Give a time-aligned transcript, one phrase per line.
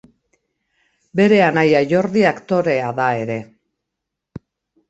[1.19, 3.37] Bere anaia Jordi aktorea da ere.